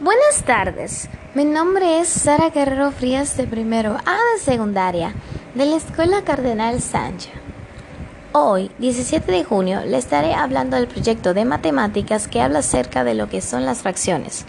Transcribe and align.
Buenas 0.00 0.42
tardes, 0.44 1.08
mi 1.34 1.44
nombre 1.44 2.00
es 2.00 2.08
Sara 2.08 2.50
Guerrero 2.50 2.90
Frías 2.90 3.36
de 3.36 3.46
primero 3.46 3.96
A 4.04 4.16
de 4.34 4.40
secundaria 4.40 5.14
de 5.54 5.66
la 5.66 5.76
Escuela 5.76 6.22
Cardenal 6.24 6.82
Sánchez. 6.82 7.32
Hoy, 8.32 8.72
17 8.80 9.30
de 9.30 9.44
junio, 9.44 9.82
le 9.86 9.96
estaré 9.96 10.34
hablando 10.34 10.76
del 10.76 10.88
proyecto 10.88 11.32
de 11.32 11.44
matemáticas 11.44 12.26
que 12.26 12.40
habla 12.40 12.58
acerca 12.58 13.04
de 13.04 13.14
lo 13.14 13.28
que 13.28 13.40
son 13.40 13.64
las 13.64 13.82
fracciones. 13.82 14.46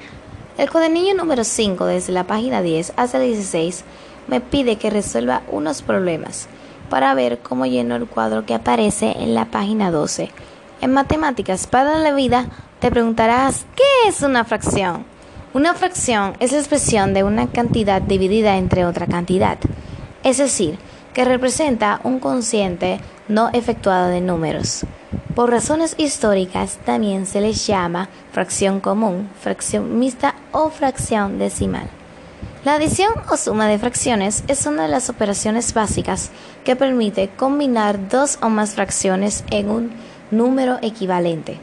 El 0.58 0.72
cuadernillo 0.72 1.14
número 1.14 1.44
5, 1.44 1.86
desde 1.86 2.12
la 2.12 2.24
página 2.24 2.64
10 2.64 2.94
hasta 2.98 3.20
la 3.20 3.26
16, 3.26 3.84
me 4.28 4.42
pide 4.42 4.78
que 4.78 4.90
resuelva 4.90 5.44
unos 5.52 5.84
problemas 5.84 6.48
para 6.90 7.14
ver 7.14 7.38
cómo 7.38 7.68
lleno 7.68 7.96
el 7.96 8.08
cuadro 8.08 8.48
que 8.48 8.56
aparece 8.56 9.12
en 9.20 9.36
la 9.36 9.46
página 9.46 9.92
12. 9.92 10.32
En 10.82 10.92
matemáticas 10.92 11.68
para 11.68 12.00
la 12.00 12.14
vida, 12.14 12.48
te 12.80 12.90
preguntarás, 12.90 13.68
¿qué 13.76 14.10
es 14.10 14.24
una 14.24 14.44
fracción? 14.44 15.15
Una 15.56 15.74
fracción 15.74 16.34
es 16.42 16.52
la 16.52 16.58
expresión 16.58 17.14
de 17.14 17.24
una 17.24 17.48
cantidad 17.48 18.02
dividida 18.02 18.58
entre 18.58 18.86
otra 18.86 19.08
cantidad, 19.08 19.58
es 20.22 20.38
decir, 20.38 20.78
que 21.14 21.24
representa 21.24 22.02
un 22.04 22.20
consciente 22.20 23.00
no 23.30 23.50
efectuado 23.54 24.10
de 24.10 24.20
números. 24.20 24.86
Por 25.34 25.52
razones 25.52 25.96
históricas 25.98 26.78
también 26.84 27.26
se 27.26 27.40
les 27.40 27.66
llama 27.66 28.10
fracción 28.34 28.82
común, 28.82 29.30
fracción 29.40 29.98
mixta 29.98 30.36
o 30.52 30.70
fracción 30.72 31.40
decimal. 31.40 31.88
La 32.66 32.74
adición 32.74 33.14
o 33.32 33.38
suma 33.38 33.70
de 33.70 33.80
fracciones 33.80 34.44
es 34.50 34.66
una 34.66 34.84
de 34.84 34.90
las 34.90 35.10
operaciones 35.10 35.74
básicas 35.74 36.32
que 36.66 36.76
permite 36.76 37.30
combinar 37.30 38.10
dos 38.10 38.40
o 38.42 38.50
más 38.50 38.72
fracciones 38.72 39.46
en 39.52 39.70
un 39.70 39.92
número 40.32 40.80
equivalente, 40.82 41.58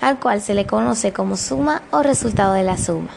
al 0.00 0.18
cual 0.18 0.40
se 0.40 0.54
le 0.54 0.64
conoce 0.64 1.12
como 1.12 1.36
suma 1.36 1.82
o 1.90 2.02
resultado 2.02 2.54
de 2.54 2.62
la 2.62 2.78
suma. 2.78 3.10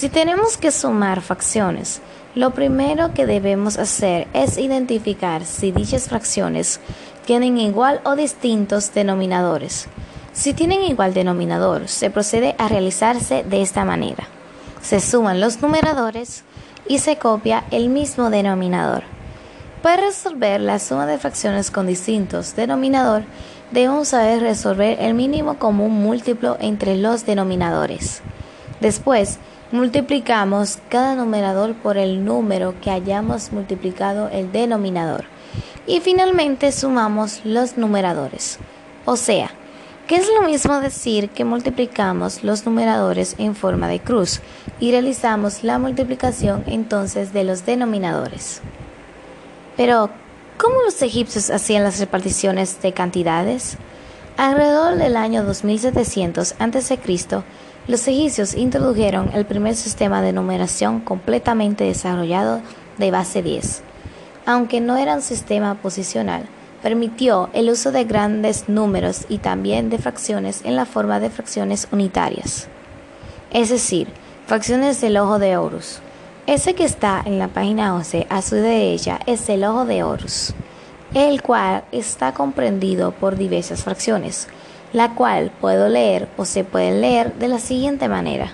Si 0.00 0.08
tenemos 0.08 0.56
que 0.56 0.70
sumar 0.70 1.20
fracciones, 1.20 2.00
lo 2.34 2.52
primero 2.52 3.12
que 3.12 3.26
debemos 3.26 3.76
hacer 3.76 4.28
es 4.32 4.56
identificar 4.56 5.44
si 5.44 5.72
dichas 5.72 6.08
fracciones 6.08 6.80
tienen 7.26 7.58
igual 7.58 8.00
o 8.04 8.16
distintos 8.16 8.94
denominadores. 8.94 9.88
Si 10.32 10.54
tienen 10.54 10.84
igual 10.84 11.12
denominador, 11.12 11.86
se 11.86 12.08
procede 12.08 12.54
a 12.56 12.66
realizarse 12.66 13.44
de 13.44 13.60
esta 13.60 13.84
manera. 13.84 14.26
Se 14.80 15.00
suman 15.00 15.38
los 15.38 15.60
numeradores 15.60 16.44
y 16.88 17.00
se 17.00 17.16
copia 17.16 17.64
el 17.70 17.90
mismo 17.90 18.30
denominador. 18.30 19.02
Para 19.82 20.04
resolver 20.06 20.62
la 20.62 20.78
suma 20.78 21.04
de 21.04 21.18
fracciones 21.18 21.70
con 21.70 21.86
distintos 21.86 22.56
denominador, 22.56 23.24
debemos 23.70 24.08
saber 24.08 24.40
resolver 24.40 24.96
el 24.98 25.12
mínimo 25.12 25.58
común 25.58 25.92
múltiplo 25.92 26.56
entre 26.58 26.96
los 26.96 27.26
denominadores. 27.26 28.22
Después, 28.80 29.38
Multiplicamos 29.72 30.78
cada 30.88 31.14
numerador 31.14 31.74
por 31.74 31.96
el 31.96 32.24
número 32.24 32.74
que 32.80 32.90
hayamos 32.90 33.52
multiplicado 33.52 34.28
el 34.28 34.50
denominador. 34.50 35.26
Y 35.86 36.00
finalmente 36.00 36.72
sumamos 36.72 37.42
los 37.44 37.76
numeradores. 37.76 38.58
O 39.04 39.16
sea, 39.16 39.52
que 40.08 40.16
es 40.16 40.26
lo 40.28 40.42
mismo 40.42 40.80
decir 40.80 41.28
que 41.30 41.44
multiplicamos 41.44 42.42
los 42.42 42.66
numeradores 42.66 43.36
en 43.38 43.54
forma 43.54 43.86
de 43.86 44.00
cruz 44.00 44.40
y 44.80 44.90
realizamos 44.90 45.62
la 45.62 45.78
multiplicación 45.78 46.64
entonces 46.66 47.32
de 47.32 47.44
los 47.44 47.64
denominadores. 47.64 48.62
Pero, 49.76 50.10
¿cómo 50.58 50.82
los 50.82 51.00
egipcios 51.00 51.48
hacían 51.48 51.84
las 51.84 52.00
reparticiones 52.00 52.82
de 52.82 52.92
cantidades? 52.92 53.76
Alrededor 54.36 54.96
del 54.96 55.16
año 55.16 55.44
2700 55.44 56.56
a.C., 56.58 56.98
los 57.90 58.06
egipcios 58.06 58.54
introdujeron 58.54 59.30
el 59.34 59.44
primer 59.44 59.74
sistema 59.74 60.22
de 60.22 60.32
numeración 60.32 61.00
completamente 61.00 61.82
desarrollado 61.82 62.62
de 62.98 63.10
base 63.10 63.42
10. 63.42 63.82
Aunque 64.46 64.80
no 64.80 64.96
era 64.96 65.16
un 65.16 65.22
sistema 65.22 65.74
posicional, 65.74 66.44
permitió 66.84 67.50
el 67.52 67.68
uso 67.68 67.90
de 67.90 68.04
grandes 68.04 68.68
números 68.68 69.26
y 69.28 69.38
también 69.38 69.90
de 69.90 69.98
fracciones 69.98 70.60
en 70.64 70.76
la 70.76 70.86
forma 70.86 71.18
de 71.18 71.30
fracciones 71.30 71.88
unitarias. 71.90 72.68
Es 73.50 73.70
decir, 73.70 74.06
fracciones 74.46 75.00
del 75.00 75.16
ojo 75.16 75.40
de 75.40 75.56
Horus. 75.56 75.98
Ese 76.46 76.74
que 76.74 76.84
está 76.84 77.20
en 77.24 77.40
la 77.40 77.48
página 77.48 77.96
11 77.96 78.28
a 78.30 78.40
su 78.40 78.54
derecha 78.54 79.18
es 79.26 79.48
el 79.48 79.64
ojo 79.64 79.84
de 79.84 80.04
Horus, 80.04 80.54
el 81.12 81.42
cual 81.42 81.82
está 81.90 82.34
comprendido 82.34 83.10
por 83.10 83.36
diversas 83.36 83.82
fracciones 83.82 84.46
la 84.92 85.14
cual 85.14 85.52
puedo 85.60 85.88
leer 85.88 86.28
o 86.36 86.44
se 86.44 86.64
puede 86.64 86.92
leer 86.92 87.34
de 87.34 87.48
la 87.48 87.58
siguiente 87.58 88.08
manera. 88.08 88.52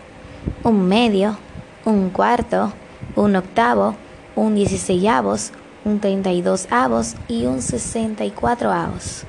Un 0.63 0.87
medio, 0.87 1.37
un 1.85 2.11
cuarto, 2.11 2.73
un 3.15 3.37
octavo, 3.37 3.95
un 4.35 4.55
dieciséisavos, 4.55 5.53
un 5.85 6.01
treinta 6.01 6.33
y 6.33 6.43
dos 6.43 6.67
avos 6.71 7.15
y 7.29 7.47
un 7.47 7.63
sesenta 7.63 8.25
y 8.25 8.31
cuatro 8.31 8.73
avos. 8.73 9.25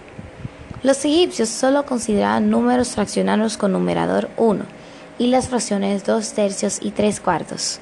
Los 0.84 1.04
egipcios 1.06 1.50
solo 1.50 1.86
consideraban 1.86 2.50
números 2.50 2.90
fraccionarios 2.90 3.58
con 3.58 3.72
numerador 3.72 4.30
1 4.38 4.64
y 5.18 5.28
las 5.28 5.48
fracciones 5.48 6.06
2 6.06 6.34
tercios 6.34 6.80
y 6.82 6.92
3 6.92 7.20
cuartos, 7.20 7.80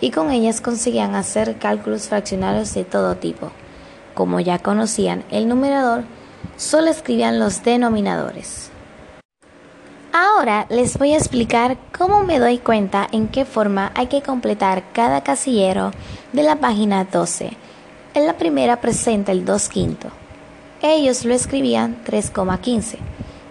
y 0.00 0.10
con 0.10 0.30
ellas 0.30 0.60
conseguían 0.60 1.14
hacer 1.14 1.58
cálculos 1.58 2.08
fraccionarios 2.08 2.72
de 2.72 2.84
todo 2.84 3.16
tipo. 3.16 3.50
Como 4.14 4.40
ya 4.40 4.58
conocían 4.58 5.22
el 5.30 5.48
numerador, 5.48 6.04
solo 6.56 6.90
escribían 6.90 7.38
los 7.38 7.62
denominadores. 7.62 8.70
Ahora 10.12 10.66
les 10.70 10.98
voy 10.98 11.12
a 11.12 11.18
explicar 11.18 11.78
cómo 11.96 12.24
me 12.24 12.40
doy 12.40 12.58
cuenta 12.58 13.06
en 13.12 13.28
qué 13.28 13.44
forma 13.44 13.92
hay 13.94 14.08
que 14.08 14.22
completar 14.22 14.82
cada 14.92 15.22
casillero 15.22 15.92
de 16.32 16.42
la 16.42 16.56
página 16.56 17.04
12. 17.04 17.52
En 18.14 18.26
la 18.26 18.36
primera 18.36 18.80
presenta 18.80 19.30
el 19.30 19.44
2 19.44 19.68
quinto. 19.68 20.08
Ellos 20.82 21.24
lo 21.24 21.32
escribían 21.32 22.02
3,15. 22.04 22.96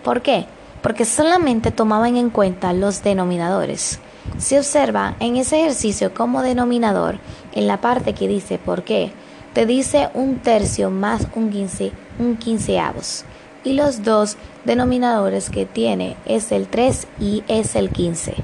¿Por 0.03 0.21
qué? 0.21 0.47
Porque 0.81 1.05
solamente 1.05 1.71
tomaban 1.71 2.17
en 2.17 2.29
cuenta 2.29 2.73
los 2.73 3.03
denominadores. 3.03 3.99
Se 4.37 4.57
observa 4.57 5.15
en 5.19 5.37
ese 5.37 5.61
ejercicio 5.61 6.13
como 6.13 6.41
denominador, 6.41 7.19
en 7.53 7.67
la 7.67 7.81
parte 7.81 8.13
que 8.13 8.27
dice 8.27 8.57
por 8.57 8.83
qué, 8.83 9.13
te 9.53 9.65
dice 9.65 10.09
un 10.13 10.39
tercio 10.39 10.89
más 10.91 11.27
un 11.35 11.49
quince, 11.49 11.91
un 12.19 12.37
quinceavos. 12.37 13.23
Y 13.63 13.73
los 13.73 14.03
dos 14.03 14.37
denominadores 14.65 15.49
que 15.49 15.65
tiene 15.65 16.15
es 16.25 16.51
el 16.51 16.67
3 16.67 17.07
y 17.19 17.43
es 17.47 17.75
el 17.75 17.89
15. 17.89 18.35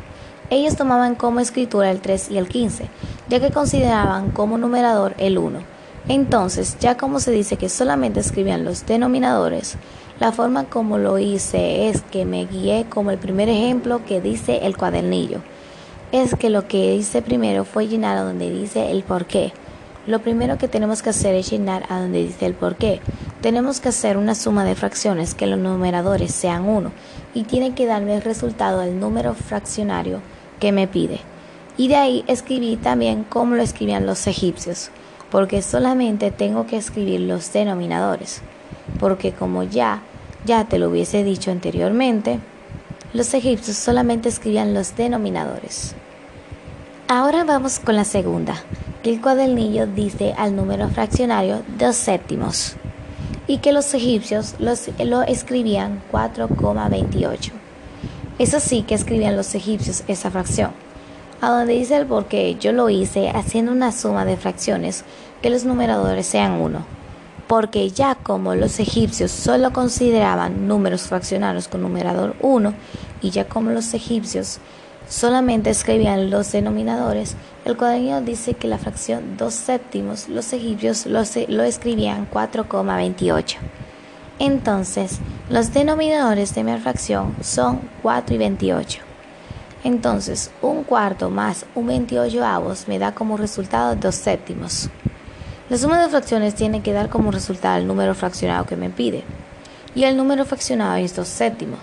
Ellos 0.49 0.75
tomaban 0.75 1.15
como 1.15 1.39
escritura 1.39 1.91
el 1.91 2.01
3 2.01 2.31
y 2.31 2.37
el 2.37 2.47
15, 2.47 2.87
ya 3.29 3.39
que 3.39 3.51
consideraban 3.51 4.31
como 4.31 4.57
numerador 4.57 5.15
el 5.17 5.37
1. 5.37 5.59
Entonces, 6.07 6.77
ya 6.79 6.97
como 6.97 7.19
se 7.19 7.31
dice 7.31 7.57
que 7.57 7.69
solamente 7.69 8.19
escribían 8.19 8.63
los 8.63 8.85
denominadores, 8.85 9.77
la 10.19 10.31
forma 10.31 10.65
como 10.65 10.97
lo 10.97 11.17
hice 11.17 11.89
es 11.89 12.01
que 12.01 12.25
me 12.25 12.45
guié 12.45 12.85
como 12.89 13.11
el 13.11 13.17
primer 13.17 13.49
ejemplo 13.49 14.05
que 14.05 14.21
dice 14.21 14.65
el 14.65 14.77
cuadernillo. 14.77 15.39
Es 16.11 16.35
que 16.35 16.49
lo 16.49 16.67
que 16.67 16.95
hice 16.95 17.21
primero 17.21 17.65
fue 17.65 17.87
llenar 17.87 18.19
donde 18.19 18.51
dice 18.51 18.91
el 18.91 19.03
por 19.03 19.25
qué 19.25 19.51
lo 20.07 20.19
primero 20.19 20.57
que 20.57 20.67
tenemos 20.67 21.01
que 21.01 21.09
hacer 21.09 21.33
es 21.33 21.49
llenar 21.49 21.85
a 21.89 21.99
donde 21.99 22.23
dice 22.23 22.45
el 22.45 22.53
por 22.53 22.75
qué. 22.75 23.01
Tenemos 23.41 23.79
que 23.79 23.89
hacer 23.89 24.17
una 24.17 24.35
suma 24.35 24.63
de 24.63 24.75
fracciones 24.75 25.33
que 25.33 25.47
los 25.47 25.59
numeradores 25.59 26.33
sean 26.33 26.67
1 26.67 26.91
y 27.33 27.43
tiene 27.43 27.73
que 27.73 27.87
darme 27.87 28.15
el 28.15 28.21
resultado 28.21 28.81
del 28.81 28.99
número 28.99 29.33
fraccionario 29.33 30.21
que 30.59 30.71
me 30.71 30.87
pide. 30.87 31.21
Y 31.77 31.87
de 31.87 31.95
ahí 31.95 32.23
escribí 32.27 32.75
también 32.77 33.25
cómo 33.27 33.55
lo 33.55 33.63
escribían 33.63 34.05
los 34.05 34.27
egipcios, 34.27 34.91
porque 35.31 35.61
solamente 35.61 36.31
tengo 36.31 36.67
que 36.67 36.77
escribir 36.77 37.21
los 37.21 37.51
denominadores, 37.51 38.41
porque 38.99 39.31
como 39.31 39.63
ya 39.63 40.01
ya 40.45 40.65
te 40.65 40.77
lo 40.77 40.89
hubiese 40.89 41.23
dicho 41.23 41.49
anteriormente, 41.49 42.39
los 43.13 43.33
egipcios 43.33 43.77
solamente 43.77 44.29
escribían 44.29 44.75
los 44.75 44.95
denominadores. 44.95 45.95
Ahora 47.07 47.43
vamos 47.43 47.79
con 47.79 47.95
la 47.95 48.03
segunda 48.03 48.63
el 49.09 49.21
cuadernillo 49.21 49.85
dice 49.85 50.33
al 50.37 50.55
número 50.55 50.89
fraccionario 50.89 51.61
dos 51.77 51.95
séptimos 51.95 52.75
y 53.47 53.59
que 53.59 53.71
los 53.71 53.93
egipcios 53.93 54.55
lo 54.59 55.21
escribían 55.21 56.01
4,28. 56.11 57.51
Eso 58.39 58.59
sí 58.59 58.81
que 58.81 58.95
escribían 58.95 59.35
los 59.35 59.53
egipcios 59.53 60.03
esa 60.07 60.31
fracción. 60.31 60.71
A 61.41 61.51
donde 61.51 61.73
dice 61.73 61.97
el 61.97 62.07
por 62.07 62.25
qué 62.25 62.55
yo 62.55 62.71
lo 62.71 62.89
hice 62.89 63.29
haciendo 63.29 63.71
una 63.71 63.91
suma 63.91 64.25
de 64.25 64.37
fracciones 64.37 65.03
que 65.41 65.49
los 65.49 65.65
numeradores 65.65 66.25
sean 66.25 66.53
1. 66.53 66.83
Porque 67.47 67.91
ya 67.91 68.15
como 68.15 68.55
los 68.55 68.79
egipcios 68.79 69.29
solo 69.29 69.71
consideraban 69.71 70.67
números 70.67 71.03
fraccionarios 71.03 71.67
con 71.67 71.81
numerador 71.81 72.35
1 72.41 72.73
y 73.21 73.29
ya 73.29 73.45
como 73.45 73.69
los 73.69 73.93
egipcios 73.93 74.57
solamente 75.07 75.69
escribían 75.69 76.31
los 76.31 76.51
denominadores, 76.51 77.35
el 77.65 77.75
cuadernillo 77.75 78.21
dice 78.21 78.53
que 78.53 78.67
la 78.67 78.77
fracción 78.77 79.37
2 79.37 79.53
séptimos 79.53 80.29
los 80.29 80.53
egipcios 80.53 81.07
lo, 81.07 81.23
lo 81.47 81.63
escribían 81.63 82.29
4,28. 82.29 83.57
Entonces, 84.37 85.19
los 85.49 85.73
denominadores 85.73 86.53
de 86.53 86.63
mi 86.63 86.77
fracción 86.77 87.35
son 87.41 87.81
4 88.03 88.35
y 88.35 88.37
28. 88.37 89.01
Entonces, 89.83 90.51
un 90.61 90.83
cuarto 90.83 91.29
más 91.29 91.65
un 91.73 91.87
28 91.87 92.45
avos 92.45 92.87
me 92.87 92.99
da 92.99 93.13
como 93.13 93.35
resultado 93.35 93.95
2 93.95 94.13
séptimos. 94.13 94.89
La 95.67 95.77
suma 95.79 95.99
de 96.03 96.09
fracciones 96.09 96.53
tiene 96.53 96.83
que 96.83 96.93
dar 96.93 97.09
como 97.09 97.31
resultado 97.31 97.77
el 97.77 97.87
número 97.87 98.13
fraccionado 98.13 98.65
que 98.65 98.75
me 98.75 98.91
pide. 98.91 99.23
Y 99.95 100.03
el 100.03 100.17
número 100.17 100.45
fraccionado 100.45 100.97
es 100.97 101.15
2 101.15 101.27
séptimos. 101.27 101.79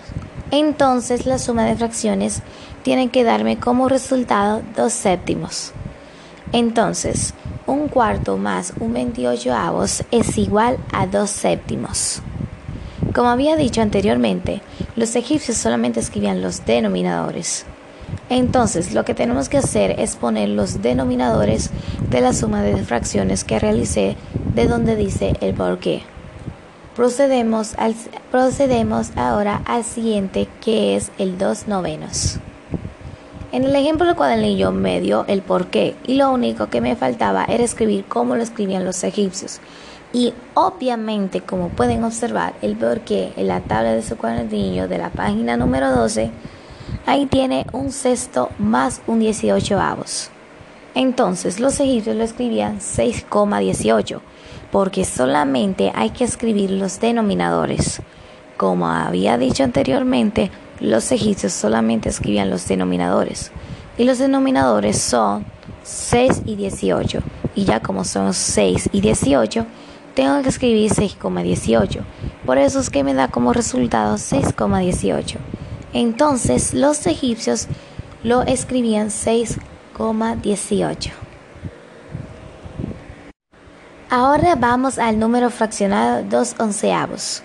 Entonces, 0.55 1.25
la 1.25 1.39
suma 1.39 1.65
de 1.65 1.75
fracciones 1.75 2.43
tiene 2.83 3.09
que 3.09 3.23
darme 3.23 3.57
como 3.57 3.89
resultado 3.89 4.61
2 4.75 4.93
séptimos. 4.93 5.71
Entonces, 6.51 7.33
un 7.65 7.87
cuarto 7.87 8.37
más 8.37 8.71
un 8.79 8.93
28 8.93 9.51
avos 9.51 10.03
es 10.11 10.37
igual 10.37 10.77
a 10.91 11.07
2 11.07 11.27
séptimos. 11.27 12.21
Como 13.15 13.29
había 13.29 13.55
dicho 13.55 13.81
anteriormente, 13.81 14.61
los 14.95 15.15
egipcios 15.15 15.57
solamente 15.57 15.99
escribían 15.99 16.43
los 16.43 16.67
denominadores. 16.67 17.65
Entonces, 18.29 18.93
lo 18.93 19.05
que 19.05 19.15
tenemos 19.15 19.49
que 19.49 19.57
hacer 19.57 19.99
es 19.99 20.15
poner 20.15 20.49
los 20.49 20.83
denominadores 20.83 21.71
de 22.11 22.21
la 22.21 22.31
suma 22.31 22.61
de 22.61 22.77
fracciones 22.83 23.43
que 23.43 23.57
realicé 23.57 24.17
de 24.53 24.67
donde 24.67 24.95
dice 24.95 25.33
el 25.41 25.55
por 25.55 25.79
qué. 25.79 26.03
Procedemos, 26.95 27.75
al, 27.77 27.95
procedemos 28.31 29.11
ahora 29.15 29.61
al 29.65 29.83
siguiente 29.83 30.47
que 30.61 30.95
es 30.95 31.11
el 31.17 31.37
2 31.37 31.67
novenos. 31.67 32.39
En 33.51 33.63
el 33.63 33.75
ejemplo 33.75 34.05
del 34.05 34.15
cuadernillo 34.15 34.71
me 34.71 34.99
dio 34.99 35.25
el 35.27 35.41
por 35.41 35.67
qué 35.67 35.95
y 36.05 36.15
lo 36.15 36.31
único 36.31 36.67
que 36.67 36.81
me 36.81 36.95
faltaba 36.95 37.45
era 37.45 37.63
escribir 37.63 38.05
cómo 38.05 38.35
lo 38.35 38.43
escribían 38.43 38.85
los 38.85 39.03
egipcios. 39.03 39.59
Y 40.11 40.33
obviamente, 40.53 41.41
como 41.41 41.69
pueden 41.69 42.03
observar, 42.03 42.53
el 42.61 42.75
por 42.75 43.01
qué 43.01 43.33
en 43.35 43.47
la 43.47 43.61
tabla 43.61 43.93
de 43.93 44.03
su 44.03 44.15
cuadernillo 44.15 44.87
de 44.87 44.99
la 44.99 45.09
página 45.09 45.57
número 45.57 45.91
12 45.91 46.31
Ahí 47.05 47.25
tiene 47.25 47.65
un 47.73 47.91
sexto 47.91 48.49
más 48.57 49.01
un 49.07 49.19
18 49.19 49.79
avos. 49.79 50.29
Entonces 50.95 51.59
los 51.59 51.79
egipcios 51.79 52.15
lo 52.15 52.23
escribían 52.23 52.79
6,18 52.79 54.21
porque 54.73 55.05
solamente 55.05 55.93
hay 55.93 56.09
que 56.09 56.23
escribir 56.23 56.71
los 56.71 56.99
denominadores. 56.99 58.01
Como 58.57 58.89
había 58.89 59.37
dicho 59.37 59.63
anteriormente, 59.63 60.49
los 60.79 61.11
egipcios 61.11 61.53
solamente 61.53 62.09
escribían 62.09 62.49
los 62.49 62.67
denominadores. 62.67 63.51
Y 63.99 64.05
los 64.05 64.17
denominadores 64.17 64.99
son 64.99 65.45
6 65.83 66.41
y 66.47 66.55
18. 66.55 67.19
Y 67.53 67.65
ya 67.65 67.81
como 67.81 68.03
son 68.03 68.33
6 68.33 68.89
y 68.91 69.01
18, 69.01 69.67
tengo 70.15 70.41
que 70.41 70.49
escribir 70.49 70.91
6,18. 70.91 71.99
Por 72.43 72.57
eso 72.57 72.79
es 72.79 72.89
que 72.89 73.03
me 73.03 73.13
da 73.13 73.27
como 73.27 73.53
resultado 73.53 74.15
6,18. 74.15 75.35
Entonces 75.93 76.73
los 76.73 77.05
egipcios 77.05 77.67
lo 78.23 78.41
escribían 78.41 79.09
6,18. 79.09 81.22
Ahora 84.15 84.53
vamos 84.53 84.99
al 84.99 85.17
número 85.17 85.49
fraccionado 85.49 86.23
2 86.29 86.57
onceavos. 86.59 87.41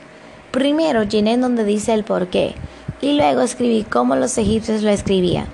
Primero 0.51 1.03
llené 1.03 1.39
donde 1.39 1.65
dice 1.65 1.95
el 1.95 2.05
por 2.05 2.27
qué 2.27 2.57
y 3.01 3.15
luego 3.15 3.41
escribí 3.41 3.85
cómo 3.85 4.17
los 4.17 4.37
egipcios 4.37 4.83
lo 4.83 4.91
escribían. 4.91 5.47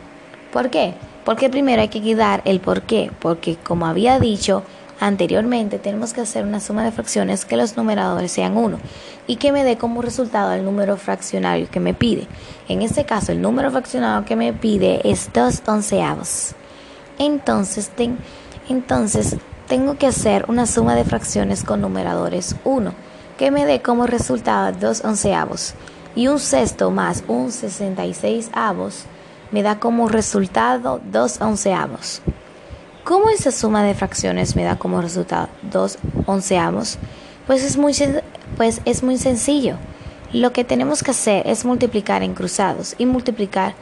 ¿Por 0.52 0.70
qué? 0.70 0.94
Porque 1.24 1.50
primero 1.50 1.82
hay 1.82 1.88
que 1.88 2.16
dar 2.16 2.42
el 2.44 2.58
por 2.58 2.82
qué, 2.82 3.12
porque 3.20 3.54
como 3.54 3.86
había 3.86 4.18
dicho, 4.18 4.64
Anteriormente 4.98 5.78
tenemos 5.78 6.12
que 6.12 6.20
hacer 6.20 6.44
una 6.44 6.58
suma 6.58 6.82
de 6.82 6.90
fracciones 6.90 7.44
que 7.44 7.56
los 7.56 7.76
numeradores 7.76 8.32
sean 8.32 8.56
1 8.56 8.78
y 9.28 9.36
que 9.36 9.52
me 9.52 9.62
dé 9.62 9.76
como 9.76 10.02
resultado 10.02 10.52
el 10.52 10.64
número 10.64 10.96
fraccionario 10.96 11.68
que 11.70 11.78
me 11.78 11.94
pide. 11.94 12.26
En 12.68 12.82
este 12.82 13.04
caso 13.04 13.30
el 13.30 13.40
número 13.40 13.70
fraccionario 13.70 14.24
que 14.24 14.34
me 14.34 14.52
pide 14.52 15.00
es 15.08 15.30
2 15.32 15.62
onceavos. 15.66 16.54
Entonces, 17.18 17.90
entonces 18.68 19.36
tengo 19.68 19.96
que 19.96 20.06
hacer 20.06 20.44
una 20.48 20.66
suma 20.66 20.94
de 20.94 21.04
fracciones 21.04 21.64
con 21.64 21.80
numeradores 21.80 22.56
1 22.64 22.92
que 23.38 23.50
me 23.50 23.64
dé 23.64 23.82
como 23.82 24.06
resultado 24.06 24.76
2 24.78 25.04
onceavos 25.04 25.74
y 26.14 26.28
un 26.28 26.38
sexto 26.38 26.90
más 26.90 27.24
un 27.26 27.50
66 27.50 28.50
avos 28.52 29.04
me 29.50 29.62
da 29.62 29.78
como 29.78 30.08
resultado 30.08 31.00
2 31.10 31.40
onceavos. 31.40 32.22
¿Cómo 33.04 33.28
esa 33.28 33.52
suma 33.52 33.82
de 33.82 33.94
fracciones 33.94 34.56
me 34.56 34.64
da 34.64 34.76
como 34.76 35.00
resultado 35.00 35.48
2 35.62 35.98
onceavos? 36.26 36.98
Pues 37.46 37.62
es, 37.62 37.76
muy, 37.76 37.94
pues 38.56 38.80
es 38.84 39.02
muy 39.02 39.18
sencillo. 39.18 39.76
Lo 40.32 40.52
que 40.52 40.64
tenemos 40.64 41.02
que 41.02 41.10
hacer 41.10 41.46
es 41.46 41.64
multiplicar 41.64 42.22
en 42.22 42.34
cruzados 42.34 42.94
y 42.98 43.06
multiplicar 43.06 43.74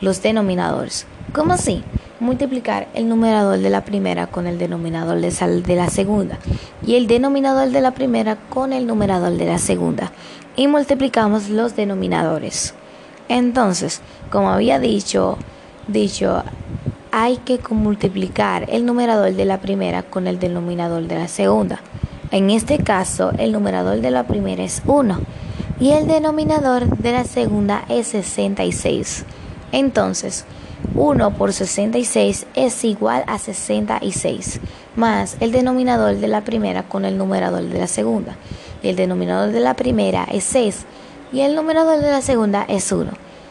los 0.00 0.22
denominadores. 0.22 1.06
¿Cómo 1.32 1.54
así? 1.54 1.82
Multiplicar 2.18 2.88
el 2.94 3.08
numerador 3.08 3.58
de 3.58 3.70
la 3.70 3.84
primera 3.84 4.26
con 4.26 4.46
el 4.46 4.58
denominador 4.58 5.20
de 5.20 5.76
la 5.76 5.90
segunda 5.90 6.38
y 6.86 6.94
el 6.94 7.06
denominador 7.06 7.70
de 7.70 7.80
la 7.80 7.92
primera 7.92 8.36
con 8.48 8.72
el 8.72 8.86
numerador 8.86 9.36
de 9.36 9.46
la 9.46 9.58
segunda 9.58 10.12
y 10.56 10.66
multiplicamos 10.66 11.50
los 11.50 11.76
denominadores. 11.76 12.74
Entonces, 13.28 14.00
como 14.30 14.50
había 14.50 14.78
dicho, 14.78 15.36
dicho 15.88 16.42
hay 17.12 17.38
que 17.38 17.58
multiplicar 17.70 18.66
el 18.68 18.84
numerador 18.84 19.32
de 19.32 19.44
la 19.44 19.60
primera 19.60 20.02
con 20.02 20.26
el 20.26 20.38
denominador 20.38 21.06
de 21.06 21.14
la 21.14 21.28
segunda. 21.28 21.80
En 22.30 22.50
este 22.50 22.78
caso, 22.78 23.32
el 23.38 23.52
numerador 23.52 24.00
de 24.00 24.10
la 24.10 24.26
primera 24.26 24.62
es 24.62 24.82
1 24.86 25.18
y 25.80 25.92
el 25.92 26.06
denominador 26.06 26.88
de 26.98 27.12
la 27.12 27.24
segunda 27.24 27.84
es 27.88 28.08
66. 28.08 29.24
Entonces, 29.72 30.44
1 30.94 31.30
por 31.36 31.52
66 31.52 32.46
es 32.54 32.84
igual 32.84 33.24
a 33.26 33.38
66, 33.38 34.60
más 34.94 35.36
el 35.40 35.52
denominador 35.52 36.16
de 36.16 36.28
la 36.28 36.42
primera 36.42 36.82
con 36.84 37.04
el 37.04 37.18
numerador 37.18 37.62
de 37.64 37.78
la 37.78 37.86
segunda. 37.86 38.36
El 38.82 38.96
denominador 38.96 39.52
de 39.52 39.60
la 39.60 39.74
primera 39.74 40.24
es 40.24 40.44
6 40.44 40.84
y 41.32 41.40
el 41.40 41.54
numerador 41.54 42.00
de 42.00 42.10
la 42.10 42.22
segunda 42.22 42.64
es 42.68 42.92
1. 42.92 43.10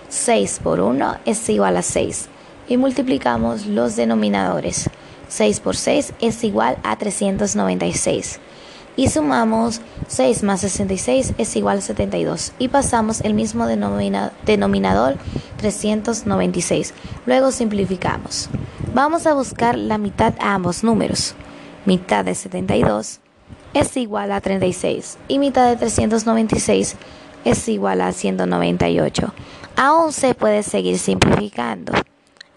6 0.09 0.59
por 0.63 0.79
1 0.79 1.17
es 1.25 1.49
igual 1.49 1.77
a 1.77 1.81
6 1.81 2.29
y 2.67 2.77
multiplicamos 2.77 3.65
los 3.65 3.95
denominadores. 3.95 4.89
6 5.27 5.59
por 5.59 5.75
6 5.75 6.13
es 6.21 6.43
igual 6.43 6.77
a 6.83 6.97
396. 6.97 8.39
Y 8.97 9.09
sumamos 9.09 9.81
6 10.07 10.43
más 10.43 10.61
66 10.61 11.33
es 11.37 11.55
igual 11.55 11.79
a 11.79 11.81
72. 11.81 12.53
Y 12.59 12.69
pasamos 12.69 13.21
el 13.21 13.33
mismo 13.33 13.67
denominador 13.67 15.17
396. 15.57 16.93
Luego 17.25 17.51
simplificamos. 17.51 18.49
Vamos 18.93 19.27
a 19.27 19.33
buscar 19.33 19.77
la 19.77 19.97
mitad 19.97 20.33
a 20.39 20.53
ambos 20.53 20.83
números. 20.83 21.35
Mitad 21.85 22.23
de 22.23 22.35
72 22.35 23.19
es 23.73 23.97
igual 23.97 24.31
a 24.31 24.39
36 24.39 25.17
y 25.27 25.37
mitad 25.37 25.69
de 25.69 25.75
396 25.75 26.95
es 27.43 27.67
igual 27.67 27.99
a 28.01 28.13
198. 28.13 29.33
Aún 29.75 30.13
se 30.13 30.33
puede 30.33 30.63
seguir 30.63 30.97
simplificando. 30.97 31.91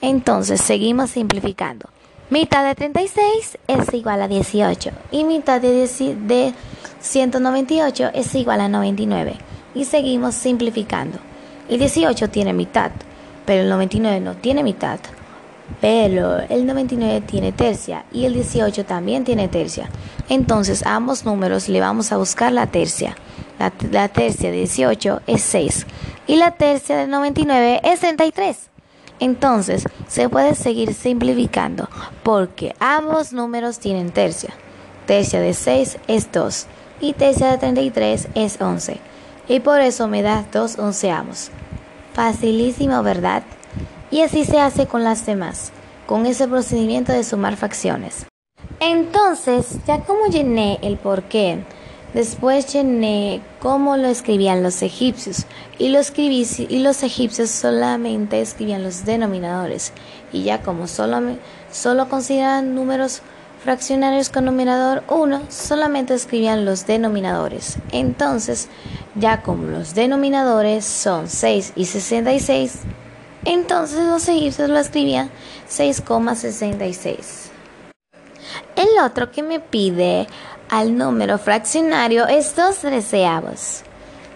Entonces 0.01 0.61
seguimos 0.61 1.11
simplificando. 1.11 1.91
Mitad 2.31 2.63
de 2.63 2.75
36 2.75 3.57
es 3.69 3.95
igual 3.95 4.21
a 4.21 4.29
18 4.29 4.91
y 5.11 5.25
mitad 5.25 5.63
de, 5.63 5.89
de 6.27 6.53
198 7.01 8.11
es 8.13 8.35
igual 8.35 8.61
a 8.61 8.69
99. 8.69 9.35
Y 9.75 9.87
seguimos 9.87 10.35
simplificando. 10.35 11.19
El 11.71 11.79
18 11.79 12.29
tiene 12.29 12.53
mitad, 12.53 12.91
pero 13.47 13.63
el 13.63 13.71
99 13.71 14.21
no 14.21 14.35
tiene 14.35 14.63
mitad. 14.63 14.99
Pero 15.81 16.39
el 16.51 16.67
99 16.67 17.23
tiene 17.23 17.53
tercia 17.53 18.05
y 18.13 18.27
el 18.27 18.35
18 18.35 18.85
también 18.85 19.25
tiene 19.25 19.49
tercia. 19.49 19.89
Entonces 20.29 20.85
a 20.85 20.97
ambos 20.97 21.25
números 21.25 21.71
le 21.71 21.81
vamos 21.81 22.13
a 22.13 22.19
buscar 22.19 22.53
la 22.53 22.67
tercia. 22.67 23.17
La, 23.59 23.73
la 23.91 24.09
tercia 24.09 24.51
de 24.51 24.59
18 24.59 25.23
es 25.27 25.41
6 25.41 25.87
y 26.27 26.37
la 26.37 26.51
tercia 26.51 26.99
de 26.99 27.07
99 27.07 27.81
es 27.85 28.01
33. 28.01 28.69
Entonces, 29.21 29.85
se 30.07 30.29
puede 30.29 30.55
seguir 30.55 30.95
simplificando 30.95 31.89
porque 32.23 32.75
ambos 32.79 33.33
números 33.33 33.79
tienen 33.79 34.11
tercia. 34.11 34.55
Tercia 35.07 35.41
de 35.41 35.55
6 35.55 35.99
es 36.07 36.31
2 36.31 36.67
y 37.01 37.13
tercia 37.15 37.51
de 37.51 37.59
33 37.59 38.29
es 38.35 38.61
11. 38.61 39.01
Y 39.49 39.61
por 39.61 39.81
eso 39.81 40.09
me 40.09 40.23
da 40.23 40.45
2 40.53 40.79
onceavos. 40.79 41.51
Facilísimo, 42.13 43.03
¿verdad? 43.03 43.43
Y 44.11 44.21
así 44.23 44.45
se 44.45 44.61
hace 44.61 44.87
con 44.87 45.05
las 45.05 45.27
demás, 45.27 45.73
con 46.07 46.27
ese 46.27 46.47
procedimiento 46.47 47.13
de 47.13 47.25
sumar 47.25 47.57
fracciones. 47.57 48.27
Entonces, 48.81 49.79
ya 49.87 50.01
como 50.01 50.27
llené 50.27 50.79
el 50.83 50.99
porqué, 50.99 51.65
Después 52.15 52.73
llené 52.73 53.43
cómo 53.61 53.99
lo 53.99 54.09
escribían 54.09 54.63
los 54.63 54.81
egipcios 54.81 55.45
y, 55.79 55.91
lo 55.91 55.99
escribí, 55.99 56.47
y 56.69 56.79
los 56.79 57.03
egipcios 57.03 57.51
solamente 57.51 58.41
escribían 58.41 58.83
los 58.83 59.05
denominadores 59.05 59.93
y 60.33 60.45
ya 60.45 60.63
como 60.63 60.87
solo, 60.87 61.21
solo 61.71 62.09
consideran 62.09 62.75
números 62.75 63.21
fraccionarios 63.63 64.31
con 64.31 64.47
numerador 64.47 65.03
1, 65.09 65.43
solamente 65.51 66.15
escribían 66.15 66.65
los 66.65 66.87
denominadores. 66.87 67.77
Entonces, 67.93 68.69
ya 69.15 69.43
como 69.43 69.65
los 69.65 69.95
denominadores 69.95 70.87
son 70.87 71.29
6 71.29 71.73
y 71.77 71.85
66, 71.85 72.79
Entonces 73.45 74.05
los 74.07 74.29
egipcios 74.29 74.71
lo 74.71 74.79
escribían 74.79 75.31
6,66. 75.69 77.51
El 78.77 78.89
otro 79.05 79.31
que 79.31 79.43
me 79.43 79.61
pide 79.61 80.27
al 80.69 80.97
número 80.97 81.39
fraccionario 81.39 82.27
es 82.27 82.57
2 82.57 82.79
treceavos. 82.79 83.83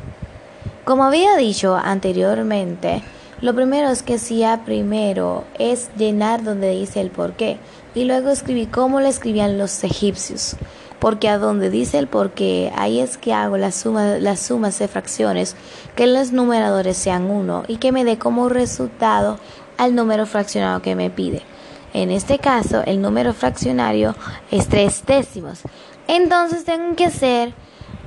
Como 0.85 1.05
había 1.05 1.37
dicho 1.37 1.77
anteriormente, 1.77 3.05
lo 3.41 3.55
primero 3.55 3.89
es 3.91 4.03
que 4.03 4.19
si 4.19 4.43
a 4.43 4.65
primero 4.65 5.45
es 5.57 5.91
llenar 5.97 6.43
donde 6.43 6.71
dice 6.71 7.01
el 7.01 7.11
por 7.11 7.35
qué 7.35 7.59
y 7.95 8.05
luego 8.05 8.31
escribí 8.31 8.67
cómo 8.67 9.01
lo 9.01 9.07
escribían 9.07 9.59
los 9.59 9.85
egipcios. 9.85 10.57
Porque 10.99 11.29
a 11.29 11.39
donde 11.39 11.71
dice 11.71 11.99
el 11.99 12.09
por 12.09 12.33
qué, 12.33 12.73
ahí 12.75 12.99
es 12.99 13.17
que 13.17 13.33
hago 13.33 13.59
las 13.59 13.77
sumas, 13.77 14.21
las 14.21 14.41
sumas 14.41 14.77
de 14.81 14.89
fracciones, 14.89 15.55
que 15.95 16.09
los 16.09 16.33
numeradores 16.33 16.97
sean 16.97 17.31
uno 17.31 17.63
y 17.69 17.77
que 17.77 17.93
me 17.93 18.05
dé 18.05 18.19
como 18.19 18.49
resultado 18.49 19.39
al 19.79 19.95
número 19.95 20.27
fraccionado 20.27 20.83
que 20.83 20.97
me 20.97 21.11
pide. 21.11 21.43
En 21.95 22.11
este 22.11 22.41
caso, 22.41 22.83
el 22.87 23.01
número 23.01 23.35
fraccionario 23.35 24.17
es 24.51 24.69
tres 24.69 25.05
décimos. 25.07 25.61
Entonces 26.09 26.65
tengo 26.65 26.97
que 26.97 27.07
hacer 27.07 27.55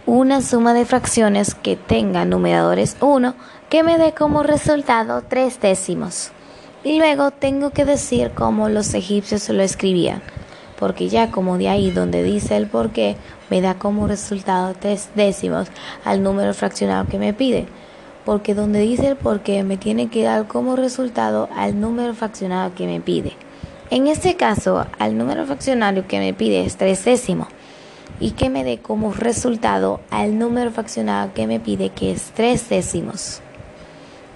una 0.08 0.42
suma 0.42 0.76
de 0.76 0.86
fracciones 0.86 1.56
que 1.56 1.76
tenga 1.76 2.26
numeradores 2.26 2.96
1 3.00 3.34
que 3.70 3.82
me 3.82 3.98
dé 3.98 4.14
como 4.14 4.44
resultado 4.44 5.24
tres 5.28 5.60
décimos. 5.60 6.32
Y 6.84 7.00
luego 7.00 7.32
tengo 7.32 7.72
que 7.72 7.86
decir 7.86 8.32
cómo 8.36 8.70
los 8.70 8.94
egipcios 8.94 9.50
lo 9.50 9.64
escribían, 9.64 10.22
porque 10.78 11.10
ya 11.10 11.32
como 11.32 11.58
de 11.58 11.70
ahí 11.70 11.90
donde 11.90 12.22
dice 12.22 12.56
el 12.56 12.68
por 12.68 12.92
qué, 12.92 13.18
me 13.50 13.62
da 13.62 13.80
como 13.80 14.08
resultado 14.08 14.76
tres 14.80 15.10
décimos 15.16 15.70
al 16.04 16.22
número 16.22 16.54
fraccionado 16.54 17.08
que 17.08 17.18
me 17.18 17.34
pide. 17.34 17.66
Porque 18.26 18.54
donde 18.54 18.82
dice 18.82 19.08
el 19.08 19.16
por 19.16 19.42
qué 19.42 19.64
me 19.64 19.78
tiene 19.78 20.10
que 20.10 20.24
dar 20.24 20.48
como 20.48 20.76
resultado 20.76 21.50
al 21.56 21.80
número 21.80 22.14
fraccionado 22.14 22.76
que 22.76 22.86
me 22.86 23.00
pide. 23.00 23.34
En 23.90 24.06
este 24.06 24.36
caso, 24.36 24.86
al 25.00 25.18
número 25.18 25.46
fraccionario 25.46 26.08
que 26.08 26.20
me 26.20 26.34
pide 26.34 26.64
es 26.64 26.78
tres 26.78 27.06
décimos 27.06 27.48
y 28.20 28.32
que 28.32 28.50
me 28.50 28.64
dé 28.64 28.80
como 28.80 29.14
resultado 29.14 30.00
al 30.10 30.40
número 30.40 30.72
fraccionado 30.72 31.34
que 31.34 31.48
me 31.48 31.60
pide 31.60 31.90
que 31.90 32.12
es 32.12 32.32
tres 32.34 32.70
décimos. 32.70 33.42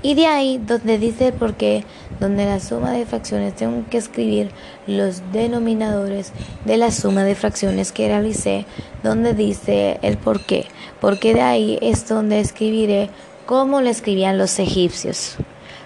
Y 0.01 0.15
de 0.15 0.27
ahí 0.27 0.61
donde 0.65 0.97
dice 0.97 1.33
por 1.33 1.55
qué, 1.55 1.83
donde 2.21 2.45
la 2.45 2.61
suma 2.61 2.91
de 2.91 3.05
fracciones 3.05 3.55
tengo 3.55 3.83
que 3.89 3.97
escribir 3.97 4.49
los 4.87 5.21
denominadores 5.33 6.31
de 6.63 6.77
la 6.77 6.91
suma 6.91 7.23
de 7.23 7.35
fracciones 7.35 7.91
que 7.91 8.07
realicé, 8.07 8.65
donde 9.03 9.33
dice 9.33 9.99
el 10.01 10.17
por 10.17 10.45
qué, 10.45 10.67
porque 11.01 11.33
de 11.33 11.41
ahí 11.41 11.79
es 11.81 12.07
donde 12.07 12.39
escribiré 12.39 13.09
cómo 13.45 13.81
lo 13.81 13.89
escribían 13.89 14.37
los 14.37 14.57
egipcios. 14.59 15.35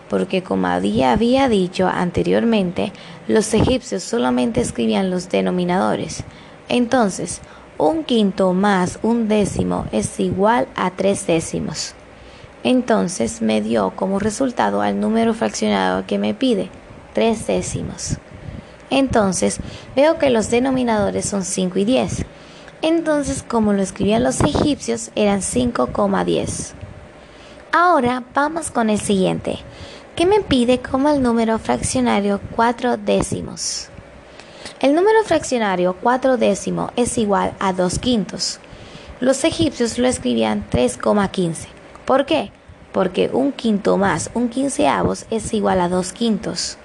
Porque 0.09 0.43
como 0.43 0.67
había 0.67 1.17
dicho 1.47 1.87
anteriormente, 1.87 2.91
los 3.27 3.51
egipcios 3.55 4.03
solamente 4.03 4.61
escribían 4.61 5.09
los 5.09 5.29
denominadores. 5.29 6.23
Entonces, 6.69 7.41
un 7.83 8.05
quinto 8.05 8.53
más 8.53 8.97
un 9.03 9.27
décimo 9.27 9.87
es 9.91 10.17
igual 10.19 10.67
a 10.75 10.91
tres 10.91 11.27
décimos. 11.27 11.95
Entonces 12.63 13.41
me 13.41 13.61
dio 13.61 13.91
como 13.95 14.19
resultado 14.19 14.81
al 14.81 15.01
número 15.01 15.33
fraccionado 15.33 16.05
que 16.07 16.17
me 16.17 16.33
pide, 16.33 16.69
tres 17.13 17.45
décimos. 17.45 18.19
Entonces 18.89 19.59
veo 19.97 20.17
que 20.17 20.29
los 20.29 20.49
denominadores 20.49 21.25
son 21.25 21.43
5 21.43 21.79
y 21.79 21.85
10. 21.85 22.25
Entonces, 22.81 23.43
como 23.43 23.73
lo 23.73 23.81
escribían 23.81 24.23
los 24.23 24.39
egipcios, 24.41 25.11
eran 25.15 25.41
5,10. 25.41 26.73
Ahora 27.73 28.23
vamos 28.33 28.71
con 28.71 28.89
el 28.89 28.99
siguiente, 28.99 29.57
que 30.15 30.25
me 30.25 30.41
pide 30.41 30.79
como 30.79 31.09
el 31.09 31.21
número 31.21 31.59
fraccionario 31.59 32.39
4 32.55 32.97
décimos. 32.97 33.89
El 34.83 34.95
número 34.95 35.23
fraccionario 35.23 35.95
4 36.01 36.35
décimo 36.35 36.91
es 36.97 37.17
igual 37.17 37.53
a 37.61 37.71
2 37.71 37.99
quintos. 37.99 38.59
Los 39.21 39.45
egipcios 39.45 39.97
lo 39.97 40.09
escribían 40.09 40.65
3,15. 40.69 41.67
¿Por 42.03 42.25
qué? 42.25 42.51
Porque 42.91 43.29
un 43.31 43.53
quinto 43.53 43.95
más 43.95 44.29
un 44.33 44.49
quinceavos 44.49 45.25
es 45.29 45.53
igual 45.53 45.79
a 45.79 45.87
2 45.87 46.11
quintos. 46.11 46.77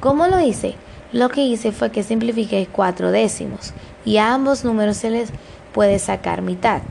¿Cómo 0.00 0.26
lo 0.26 0.40
hice? 0.40 0.74
Lo 1.12 1.28
que 1.28 1.42
hice 1.42 1.70
fue 1.70 1.92
que 1.92 2.02
simplifiqué 2.02 2.66
4 2.66 3.12
décimos 3.12 3.74
y 4.04 4.16
a 4.16 4.34
ambos 4.34 4.64
números 4.64 4.96
se 4.96 5.10
les 5.10 5.30
puede 5.72 6.00
sacar 6.00 6.42
mitad. 6.42 6.82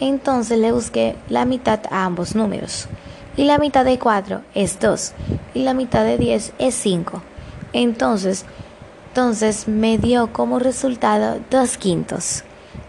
Entonces 0.00 0.58
le 0.58 0.72
busqué 0.72 1.16
la 1.28 1.44
mitad 1.44 1.80
a 1.90 2.06
ambos 2.06 2.34
números. 2.34 2.88
Y 3.36 3.44
la 3.44 3.58
mitad 3.58 3.84
de 3.84 3.98
4 3.98 4.40
es 4.54 4.80
2 4.80 5.12
y 5.52 5.64
la 5.64 5.74
mitad 5.74 6.02
de 6.02 6.16
10 6.16 6.54
es 6.58 6.74
5. 6.76 7.22
Entonces 7.74 8.46
entonces 9.12 9.68
me 9.68 9.98
dio 9.98 10.32
como 10.32 10.58
resultado 10.58 11.38
dos 11.50 11.76
quintos. 11.76 12.44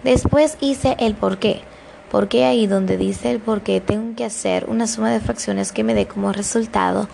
Después 0.05 0.57
hice 0.61 0.95
el 0.97 1.15
por 1.15 1.37
qué. 1.37 1.63
Porque 2.09 2.45
ahí 2.45 2.65
donde 2.65 2.95
dice 2.95 3.29
el 3.29 3.41
por 3.41 3.59
qué 3.59 3.81
tengo 3.81 4.15
que 4.15 4.23
hacer 4.23 4.63
una 4.69 4.87
suma 4.87 5.11
de 5.11 5.19
fracciones 5.19 5.73
que 5.73 5.83
me 5.83 5.93
dé 5.93 6.07
como 6.07 6.31
resultado 6.31 7.09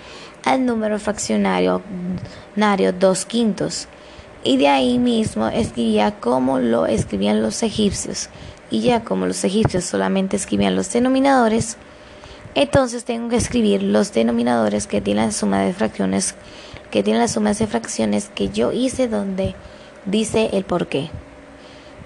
al 0.45 0.63
número 0.63 0.99
fraccionario 0.99 1.81
dos 2.99 3.25
quintos. 3.25 3.87
Y 4.43 4.57
de 4.57 4.67
ahí 4.67 4.99
mismo 4.99 5.47
escribía 5.47 6.19
como 6.19 6.59
lo 6.59 6.85
escribían 6.85 7.41
los 7.41 7.63
egipcios. 7.63 8.29
Y 8.69 8.81
ya 8.81 9.03
como 9.03 9.25
los 9.25 9.43
egipcios 9.43 9.85
solamente 9.85 10.37
escribían 10.37 10.75
los 10.75 10.93
denominadores, 10.93 11.77
entonces 12.55 13.03
tengo 13.03 13.29
que 13.29 13.35
escribir 13.35 13.83
los 13.83 14.13
denominadores 14.13 14.87
que 14.87 15.01
tienen 15.01 15.25
la 15.27 15.31
suma 15.31 15.61
de 15.61 15.73
fracciones 15.73 16.35
que 16.91 17.03
tiene 17.03 17.19
las 17.19 17.33
sumas 17.33 17.59
de 17.59 17.67
fracciones 17.67 18.31
que 18.33 18.49
yo 18.49 18.71
hice 18.71 19.07
donde 19.07 19.55
dice 20.05 20.49
el 20.53 20.63
por 20.63 20.87
qué, 20.87 21.09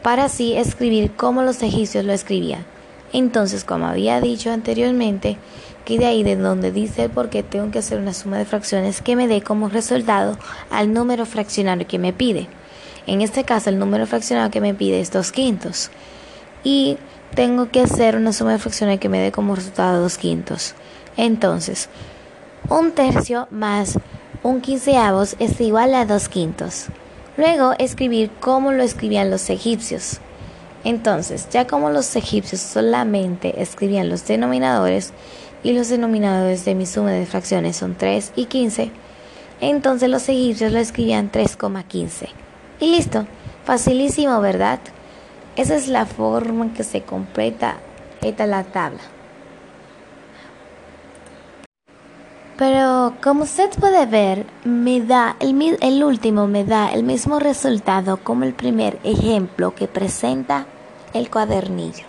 para 0.01 0.25
así 0.25 0.55
escribir 0.55 1.11
como 1.11 1.41
los 1.43 1.61
egipcios 1.63 2.03
lo 2.03 2.11
escribían. 2.13 2.65
Entonces, 3.13 3.63
como 3.63 3.85
había 3.85 4.19
dicho 4.19 4.51
anteriormente, 4.51 5.37
que 5.85 5.99
de 5.99 6.05
ahí 6.05 6.23
de 6.23 6.35
donde 6.35 6.71
dice 6.71 7.03
el 7.03 7.09
por 7.11 7.29
qué 7.29 7.43
tengo 7.43 7.71
que 7.71 7.79
hacer 7.79 7.99
una 7.99 8.13
suma 8.13 8.37
de 8.37 8.45
fracciones 8.45 9.01
que 9.01 9.15
me 9.15 9.27
dé 9.27 9.41
como 9.41 9.69
resultado 9.69 10.37
al 10.69 10.93
número 10.93 11.25
fraccionario 11.25 11.87
que 11.87 11.99
me 11.99 12.11
pide. 12.11 12.47
En 13.05 13.21
este 13.21 13.43
caso, 13.43 13.69
el 13.69 13.79
número 13.79 14.07
fraccionario 14.07 14.51
que 14.51 14.61
me 14.61 14.73
pide 14.73 14.99
es 14.99 15.11
2 15.11 15.31
quintos. 15.31 15.91
Y 16.63 16.97
tengo 17.35 17.69
que 17.69 17.81
hacer 17.81 18.15
una 18.15 18.33
suma 18.33 18.53
de 18.53 18.59
fracciones 18.59 18.99
que 18.99 19.09
me 19.09 19.19
dé 19.19 19.31
como 19.31 19.55
resultado 19.55 20.01
2 20.01 20.17
quintos. 20.17 20.75
Entonces, 21.17 21.89
un 22.69 22.91
tercio 22.91 23.47
más 23.51 23.97
un 24.43 24.59
quinceavos 24.59 25.37
es 25.39 25.61
igual 25.61 25.95
a 25.95 26.05
dos 26.05 26.27
quintos. 26.27 26.87
Luego 27.37 27.73
escribir 27.79 28.29
como 28.41 28.73
lo 28.73 28.83
escribían 28.83 29.31
los 29.31 29.49
egipcios. 29.49 30.19
Entonces, 30.83 31.47
ya 31.49 31.65
como 31.65 31.89
los 31.89 32.13
egipcios 32.17 32.59
solamente 32.59 33.61
escribían 33.61 34.09
los 34.09 34.27
denominadores 34.27 35.13
y 35.63 35.71
los 35.71 35.87
denominadores 35.87 36.65
de 36.65 36.75
mi 36.75 36.85
suma 36.85 37.11
de 37.11 37.25
fracciones 37.25 37.77
son 37.77 37.95
3 37.95 38.33
y 38.35 38.45
15, 38.47 38.91
entonces 39.61 40.09
los 40.09 40.27
egipcios 40.27 40.73
lo 40.73 40.79
escribían 40.79 41.31
3,15. 41.31 42.27
Y 42.81 42.91
listo, 42.91 43.25
facilísimo, 43.63 44.41
¿verdad? 44.41 44.79
Esa 45.55 45.75
es 45.75 45.87
la 45.87 46.05
forma 46.05 46.65
en 46.65 46.73
que 46.73 46.83
se 46.83 47.03
completa 47.03 47.77
esta 48.21 48.47
la 48.47 48.63
tabla. 48.63 49.01
Pero 52.57 53.15
como 53.21 53.43
usted 53.43 53.69
puede 53.79 54.05
ver, 54.05 54.45
me 54.63 55.01
da 55.01 55.35
el, 55.39 56.03
último 56.03 56.47
me 56.47 56.63
da 56.63 56.91
el 56.93 57.03
mismo 57.03 57.39
resultado 57.39 58.17
como 58.17 58.43
el 58.43 58.53
primer 58.53 58.99
ejemplo 59.03 59.73
que 59.73 59.87
presenta 59.87 60.65
el 61.13 61.29
cuadernillo. 61.29 62.05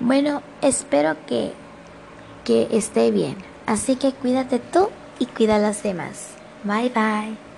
Bueno, 0.00 0.42
espero 0.62 1.16
que, 1.26 1.52
que 2.44 2.68
esté 2.72 3.10
bien. 3.10 3.36
Así 3.66 3.96
que 3.96 4.12
cuídate 4.12 4.58
tú 4.58 4.88
y 5.18 5.26
cuida 5.26 5.56
a 5.56 5.58
los 5.60 5.82
demás. 5.82 6.30
Bye 6.64 6.90
bye. 6.90 7.49